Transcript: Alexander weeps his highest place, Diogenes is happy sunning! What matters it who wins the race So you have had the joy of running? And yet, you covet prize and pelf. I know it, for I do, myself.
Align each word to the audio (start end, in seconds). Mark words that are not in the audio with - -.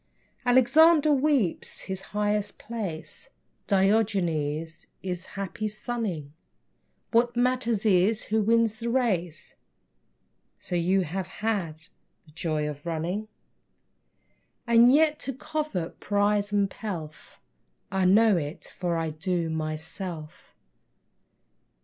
Alexander 0.47 1.11
weeps 1.13 1.83
his 1.83 2.01
highest 2.01 2.57
place, 2.57 3.29
Diogenes 3.67 4.87
is 5.03 5.27
happy 5.37 5.67
sunning! 5.67 6.33
What 7.11 7.37
matters 7.37 7.85
it 7.85 8.21
who 8.21 8.41
wins 8.41 8.79
the 8.79 8.89
race 8.89 9.53
So 10.57 10.75
you 10.75 11.01
have 11.01 11.27
had 11.27 11.83
the 12.25 12.31
joy 12.31 12.67
of 12.67 12.87
running? 12.87 13.27
And 14.65 14.91
yet, 14.91 15.23
you 15.27 15.33
covet 15.35 15.99
prize 15.99 16.51
and 16.51 16.67
pelf. 16.67 17.39
I 17.91 18.05
know 18.05 18.37
it, 18.37 18.73
for 18.75 18.97
I 18.97 19.11
do, 19.11 19.51
myself. 19.51 20.55